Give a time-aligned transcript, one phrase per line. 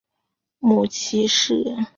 [0.57, 1.85] 母齐氏。